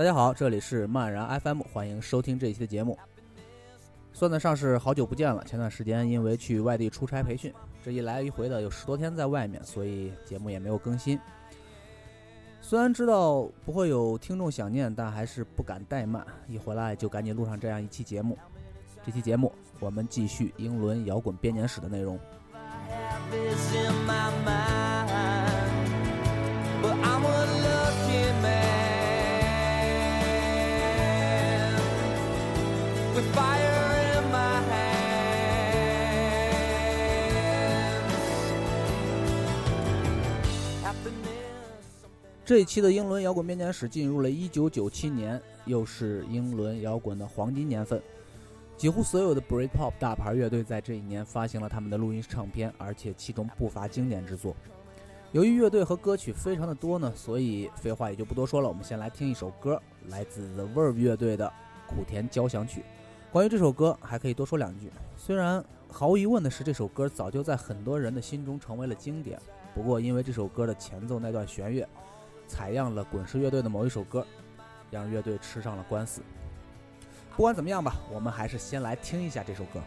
[0.00, 2.98] 大家好，这里是漫然 FM，欢迎收听这一期的节目。
[4.14, 5.44] 算得上是好久不见了。
[5.44, 7.52] 前段时间因为去外地出差培训，
[7.84, 11.20] 这一来一回的有十多天在外面，所以节目也没有更新。
[12.62, 18.38] 虽然知道不会有听众想念，但还是不敢怠慢，一回来就赶紧录上这样一期节目。
[19.04, 22.18] 这期节目我们继续英伦摇滚编年史的内容。
[42.50, 48.02] 这一期的英伦摇滚编年史进入了一九九七年，又是英伦摇滚的黄金年份。
[48.76, 54.52] 几乎所有的 Britpop 大牌乐队在这一年发行了他们的录音唱片，而且其中不乏经典之作。
[55.30, 58.66] 由于乐队和歌曲非常的多呢，所以废话也就不多说了。
[58.66, 61.46] 我们先来听一首歌，来自 The Verve 乐队的
[61.88, 62.80] 《苦田交响曲》。
[63.32, 64.90] 关于这首歌，还可以多说两句。
[65.16, 69.38] 虽然毫无疑问的是，这首歌早就在很多人的心中成为了经典，
[69.72, 71.88] 不过因为这首歌的前奏那段弦乐。
[72.50, 74.26] 采样了滚石乐队的某一首歌，
[74.90, 76.20] 让乐队吃上了官司。
[77.36, 79.80] 不管怎么样吧，我们还是先来听一下这首歌。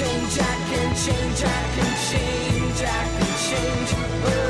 [0.00, 3.90] change, I can change, I can change, I can change.
[4.24, 4.49] Oh.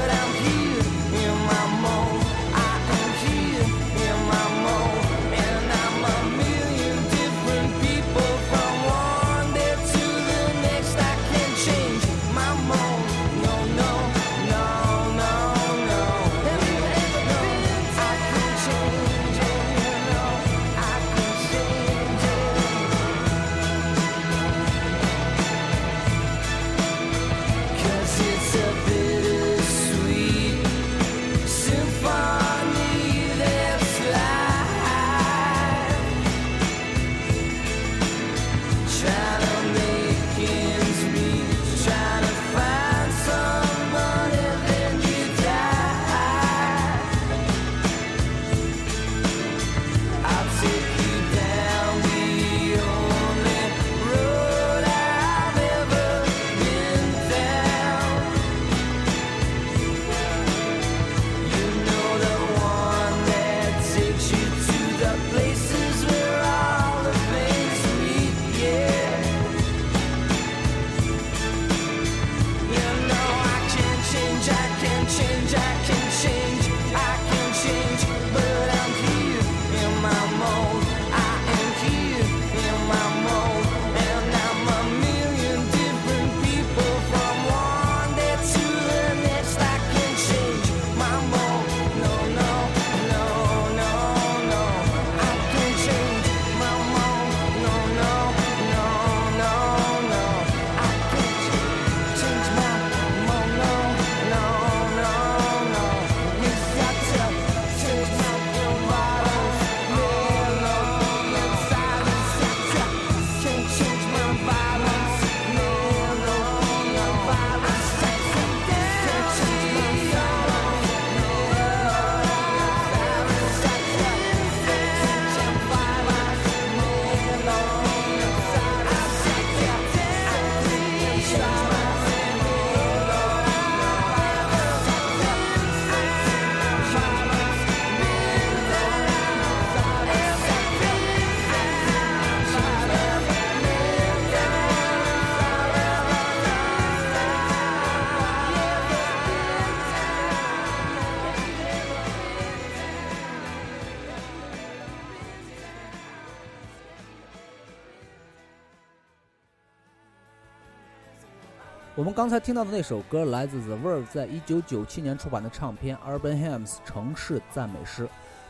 [162.00, 168.08] 我们刚才听到的那首歌来自 The Verve 在一九九七年出版的唱片《Urban Hymns》城市赞美诗。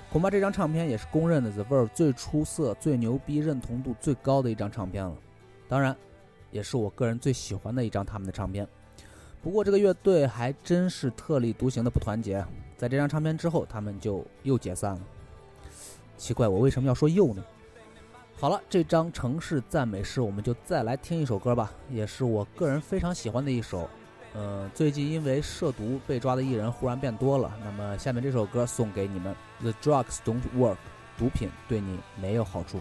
[0.09, 5.13] 恐怕这张唱片也是公认的 The Verve 最出色、最牛逼、认同度最高的一张唱片了。
[5.69, 5.97] 当然，
[6.53, 8.65] 也是我个人最喜欢的一张他们的唱片。
[9.43, 12.47] 不过，这个乐队还真是特立独行的不团结。
[12.77, 15.01] 在这张唱片之后，他们就又解散了。
[16.17, 17.43] 奇怪，我为什么要说又呢？
[18.41, 23.87] 好了，这张城市赞美诗，我们就再来听一首歌吧，也是我个人非常喜欢的一首。
[24.33, 30.79] 呃，最近因为涉毒被抓的艺人忽然变多了，那么下面这首歌送给你们：The drugs don't work，
[31.19, 32.81] 毒品对你没有好处。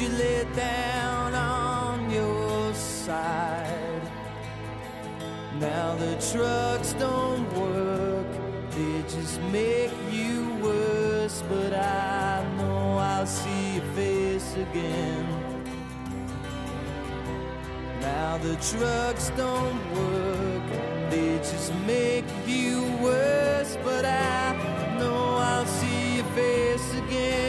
[0.00, 4.02] you lay down on your side.
[5.58, 8.26] Now the trucks don't work,
[8.72, 11.42] they just make you worse.
[11.48, 15.26] But I know I'll see your face again.
[18.00, 23.78] Now the trucks don't work, they just make you worse.
[23.82, 27.45] But I know I'll see your face again.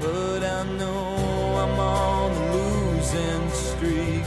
[0.00, 1.14] But I know
[1.62, 4.24] I'm on a losing streak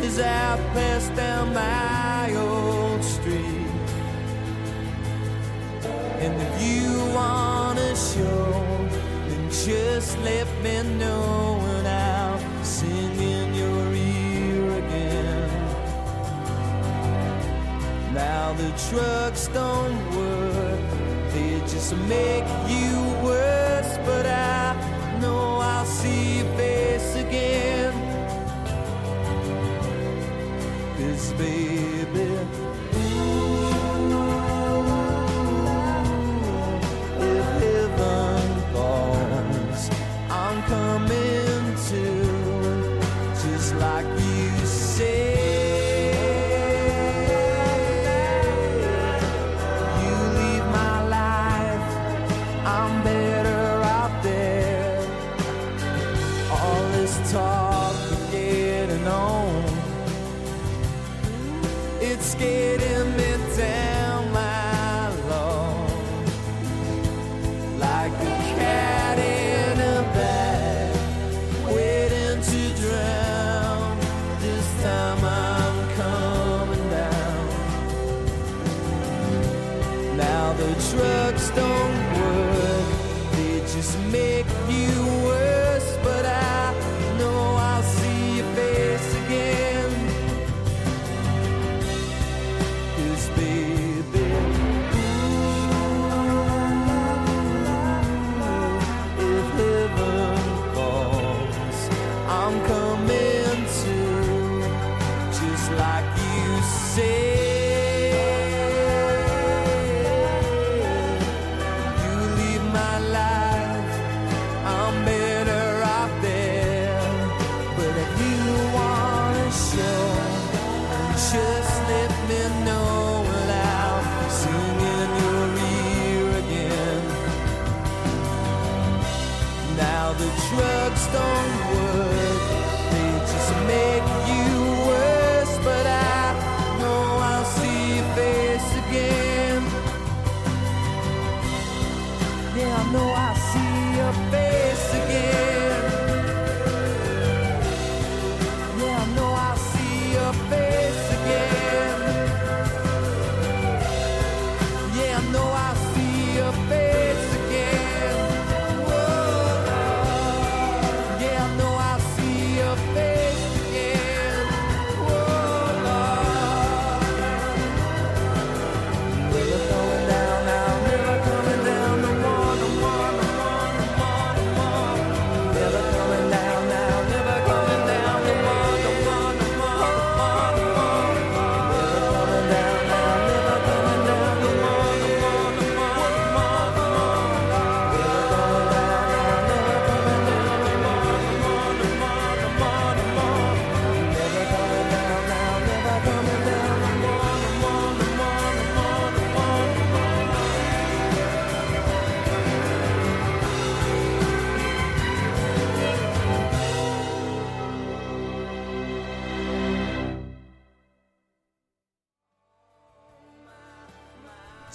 [0.00, 3.70] as I pass down my old street.
[6.24, 8.50] And if you wanna show,
[9.28, 15.50] then just let me know and I'll sing in your ear again.
[18.12, 20.80] Now the trucks don't work,
[21.32, 23.47] they just make you worse.
[24.08, 27.92] But I know I'll see your face again.
[30.96, 31.67] Cause baby,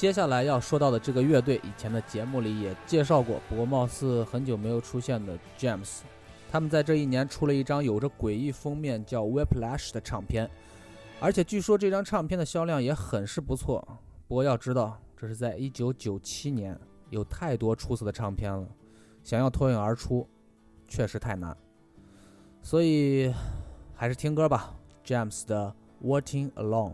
[0.03, 6.00] 接下来要说到的这个乐队，以前的节目里也介绍过，不过貌似很久没有出现的 James，
[6.51, 10.51] 他们在这一年出了一张有着诡异封面叫《Whiplash》的唱片，
[11.22, 13.81] 而且据说这张唱片的销量也很是不错。
[14.27, 16.77] 不过要知道，这是在1997年，
[17.10, 18.67] 有太多出色的唱片了，
[19.24, 20.27] 想要脱颖而出，
[20.86, 21.55] 确实太难。
[22.62, 23.33] 所以，
[23.95, 25.74] 还是听歌吧，James 的
[26.05, 26.91] 《Walking Alone》。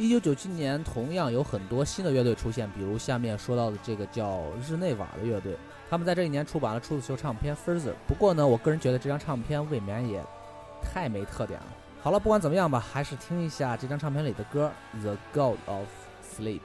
[0.00, 5.54] 一九九七年，同样有很多新的乐队出现，比如下面说到的这个叫日内瓦的乐队，
[5.90, 7.90] 他们在这一年出版了初次秀唱片《Further》。
[8.08, 10.24] 不过呢，我个人觉得这张唱片未免也
[10.80, 11.66] 太没特点了。
[12.00, 15.86] 好了，不管怎么样吧，还是听一下这张唱片里的歌，《The God of
[16.34, 16.60] Sleep》。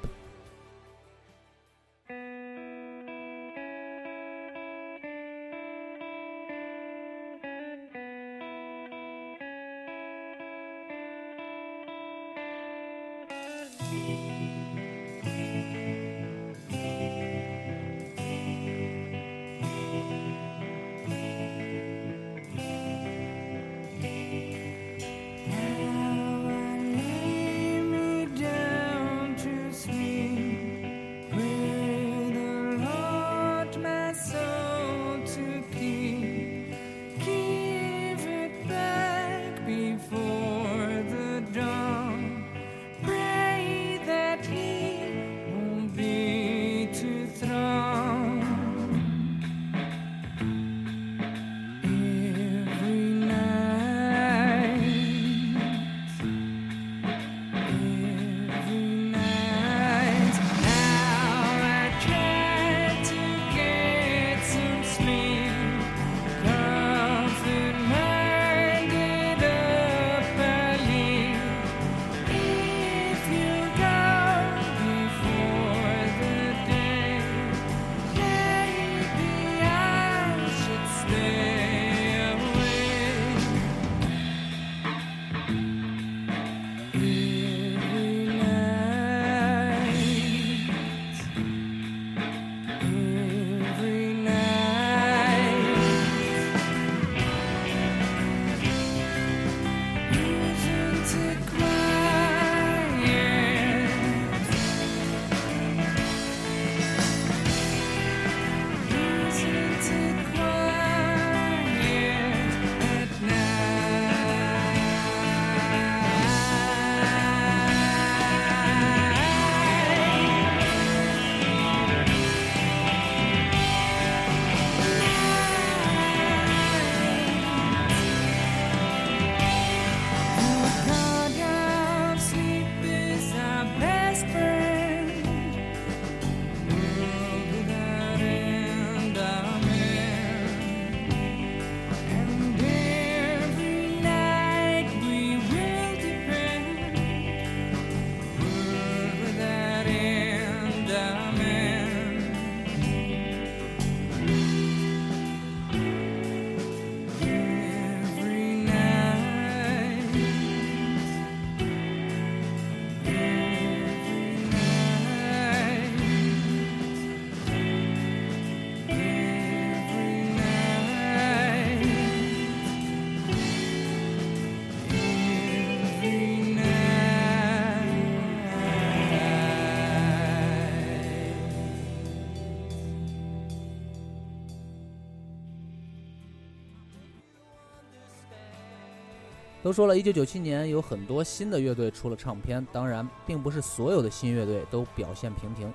[189.65, 195.73] 都说了，一九九七年有很多新的乐队出了唱片，当然，并不是所有的新乐队都表现平平，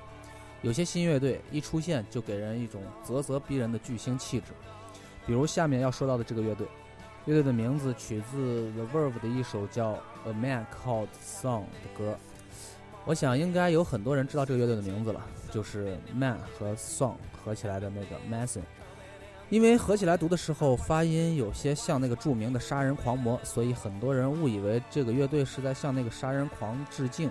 [0.62, 4.53] 有些新乐队一出现就给人一种啧啧逼人的巨星气质，
[5.26, 6.68] 比如下面要说到的这个乐队，
[7.24, 12.16] 乐队的名字取自 The Verve 的一首叫《A Man Called Song》的歌，
[13.05, 18.61] 我想应该有很多人知道这个乐队的名字了，就是 Man 和 Song 合起来的那个 Mason。
[19.51, 27.29] 因为合起来读的时候发音有些像那个著名的杀人狂魔，所以很多人误以为这个乐队是在向那个杀人狂致敬。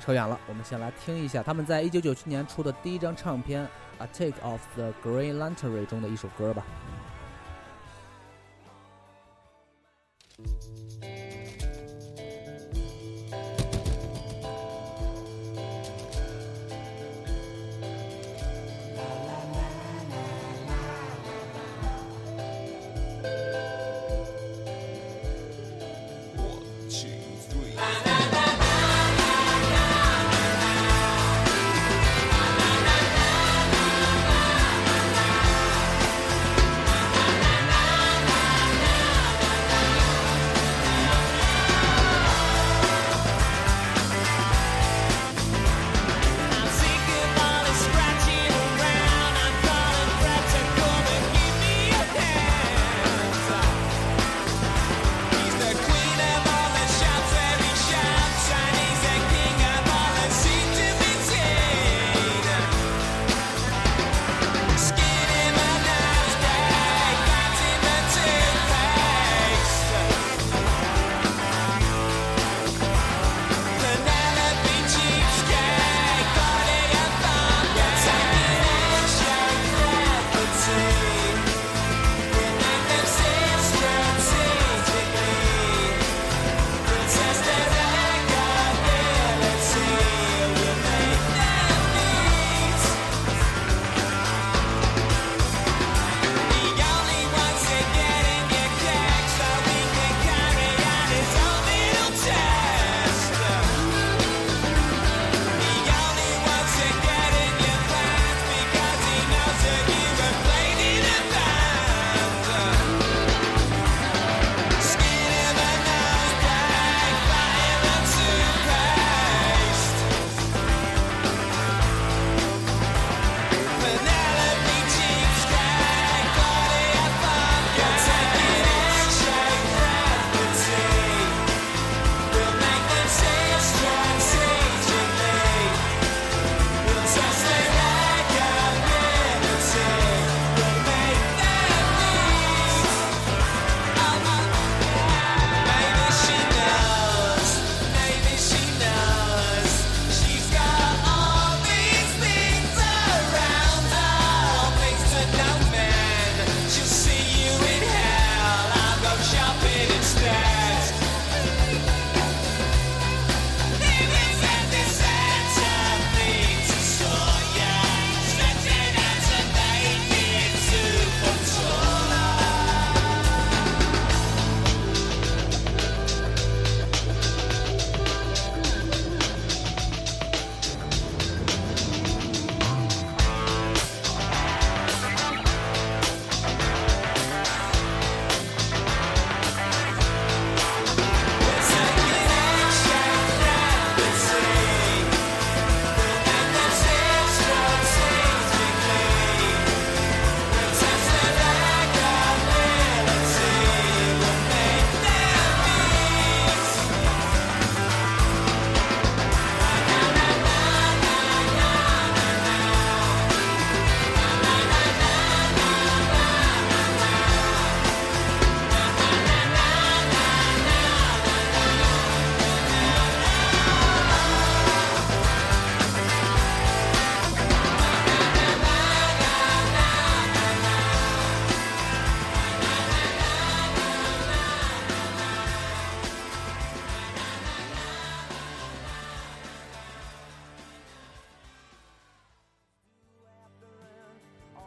[0.00, 3.64] 扯远了，我们先来听一下他们在一九九七年出的第一张唱片
[3.98, 6.64] 《A Take of the Green Lantern》中的一首歌吧。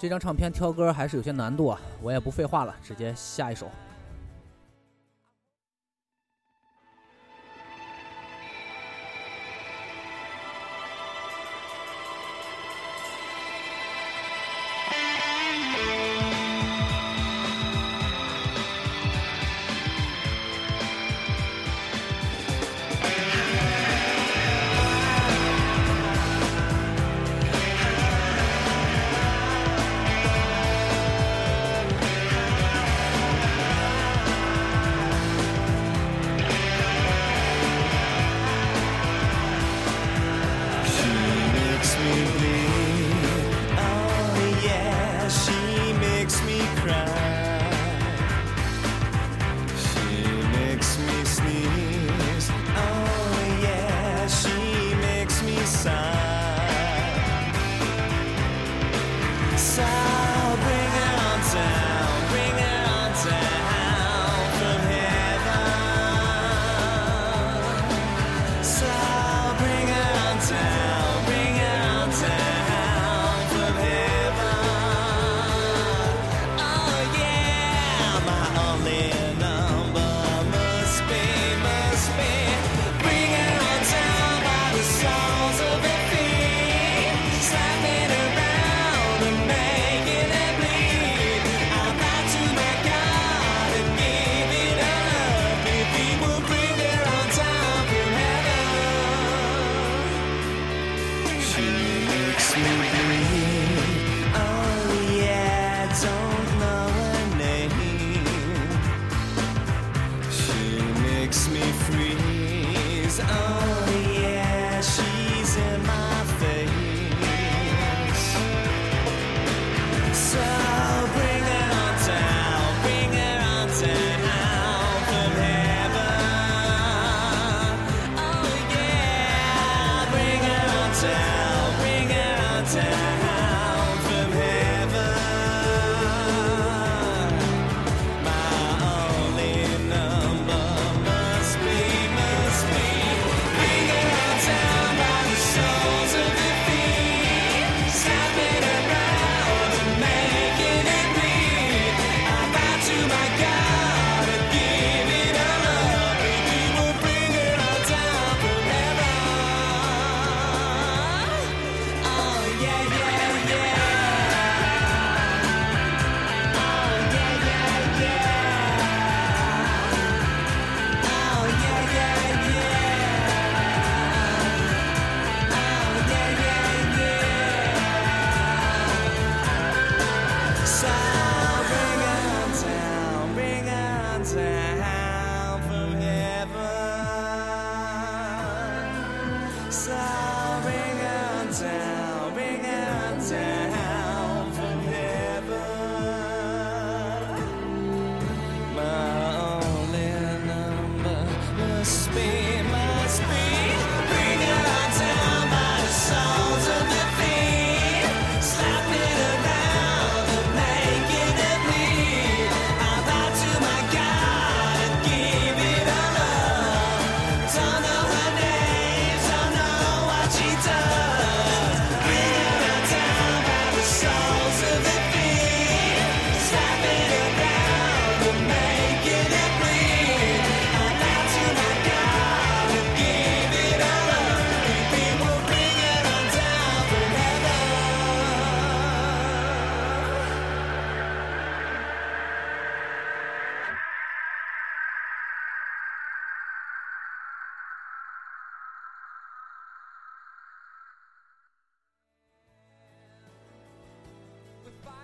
[0.02, 3.70] 这张唱片挑歌还是有些难度啊，我也不废话了，直接下一首。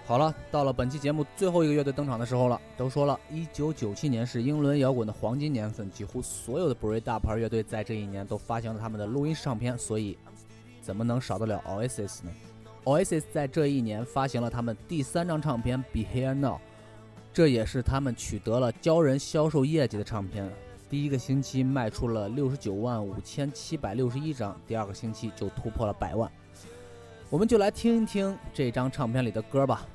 [0.08, 2.62] 好了，到了本期节目最后一个乐队登场的时候了。
[2.78, 10.18] 都说了，一九九七年是英伦摇滚的黄金年份，几乎所有的 Brit 大牌乐队在这一年都发行了他们的录音唱片，所以
[10.82, 12.32] 怎么能少得了 Oasis 呢
[12.86, 16.56] ？Oasis 在这一年发行了他们第三张唱片《Be Here Now》，
[17.34, 20.50] 这也是他们取得了骄人销售业绩的唱片。
[20.90, 26.32] 第一个星期卖出了六十九万五千七百六十一张，第二个星期就突破了百万。
[27.30, 29.86] 我们就来听一听这张唱片里的歌吧。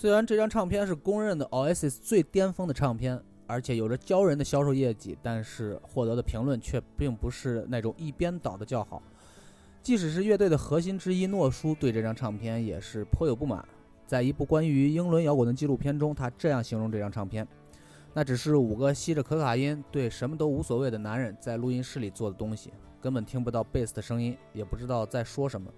[0.00, 9.02] 虽然这张唱片是公认的 Oasis 最巅峰的唱片，而且有着骄人的销售业绩，但是获得的评论却并不是那种一边倒的叫好。
[9.82, 13.62] 即使是乐队的核心之一诺叔对这张唱片也是颇有不满。
[14.06, 17.46] 在一部关于英伦摇滚的纪录片中，他这样形容这张唱片
[18.14, 22.72] ：“那只是五个吸着可卡因、对什么都无所谓的男人在录音室里做的东西，
[23.02, 25.70] 根本听不到贝斯的声音，也不知道在说什么。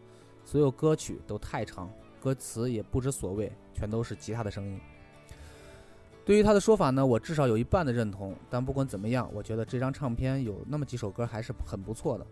[0.44, 4.80] 所有歌曲都太长，歌词也不知所谓，全都是吉他的声音。”
[6.24, 8.34] 对于他的说法呢，我至少有一半的认同。
[8.48, 12.26] 但不管怎么样，我觉得这张唱片有那么几首歌还是很不错的。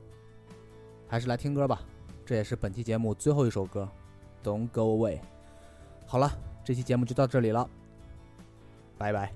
[1.09, 1.83] 还是来听歌吧，
[2.25, 3.89] 这也是本期节目最后一首歌，
[4.47, 5.19] 《Don't Go Away》。
[6.07, 6.31] 好了，
[6.65, 7.69] 这期节目就到这里了，
[8.97, 9.33] 拜拜。